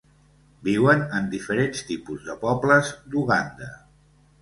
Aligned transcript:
Viuen 0.67 1.03
en 1.19 1.27
diferents 1.35 1.85
tipus 1.91 2.27
de 2.31 2.39
pobles 2.49 2.93
d'Uganda. 3.13 3.73